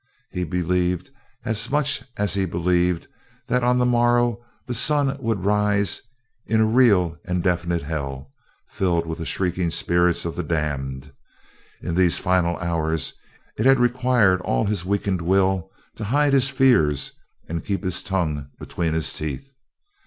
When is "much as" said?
1.69-2.33